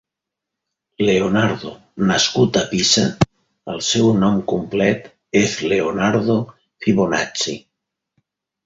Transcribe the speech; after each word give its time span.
Leonardo: 1.09 1.73
nascut 2.11 2.57
a 2.63 2.65
Pisa, 2.73 3.03
el 3.75 3.85
seu 3.91 4.11
nom 4.25 4.43
complet 4.55 5.09
és 5.45 5.55
Leonardo 5.75 6.41
Fibonacci. 6.85 7.61